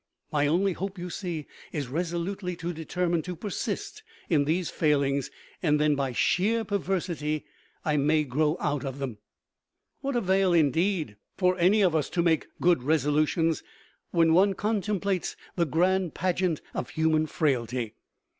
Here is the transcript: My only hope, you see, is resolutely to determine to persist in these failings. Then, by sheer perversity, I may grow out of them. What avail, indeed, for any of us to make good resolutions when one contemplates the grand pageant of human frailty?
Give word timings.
My 0.31 0.47
only 0.47 0.73
hope, 0.73 0.97
you 0.97 1.11
see, 1.11 1.45
is 1.71 1.87
resolutely 1.87 2.55
to 2.55 2.73
determine 2.73 3.21
to 3.21 3.35
persist 3.35 4.01
in 4.31 4.45
these 4.45 4.71
failings. 4.71 5.29
Then, 5.61 5.93
by 5.93 6.11
sheer 6.11 6.63
perversity, 6.63 7.45
I 7.85 7.97
may 7.97 8.23
grow 8.23 8.57
out 8.59 8.83
of 8.83 8.97
them. 8.97 9.19
What 9.99 10.15
avail, 10.15 10.53
indeed, 10.53 11.17
for 11.37 11.55
any 11.59 11.83
of 11.83 11.95
us 11.95 12.09
to 12.17 12.23
make 12.23 12.47
good 12.59 12.81
resolutions 12.81 13.61
when 14.09 14.33
one 14.33 14.55
contemplates 14.55 15.35
the 15.55 15.67
grand 15.67 16.15
pageant 16.15 16.61
of 16.73 16.89
human 16.89 17.27
frailty? 17.27 17.93